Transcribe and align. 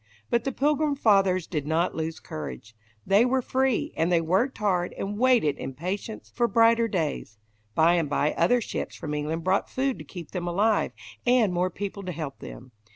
But 0.31 0.45
the 0.45 0.51
Pilgrim 0.51 0.95
Fathers 0.95 1.45
did 1.45 1.67
not 1.67 1.93
lose 1.93 2.19
courage. 2.19 2.75
They 3.05 3.23
were 3.23 3.43
free, 3.43 3.93
and 3.95 4.11
they 4.11 4.19
worked 4.19 4.57
hard, 4.57 4.93
and 4.93 5.19
waited 5.19 5.59
in 5.59 5.75
patience 5.75 6.31
for 6.33 6.47
brighter 6.47 6.87
days. 6.87 7.37
By 7.75 7.93
and 7.97 8.09
by 8.09 8.33
other 8.33 8.61
ships 8.61 8.95
from 8.95 9.13
England 9.13 9.43
brought 9.43 9.69
food 9.69 9.99
to 9.99 10.03
keep 10.03 10.31
them 10.31 10.47
alive, 10.47 10.91
and 11.23 11.53
more 11.53 11.69
people 11.69 12.01
to 12.01 12.11
help 12.11 12.39
them. 12.39 12.71